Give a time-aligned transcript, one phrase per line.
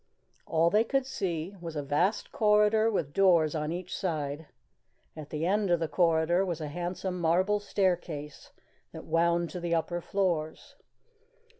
[0.47, 4.47] All they could see was a vast corridor with doors on each side.
[5.15, 8.49] At the end of the corridor was a handsome marble staircase
[8.93, 10.73] that wound to the upper floors.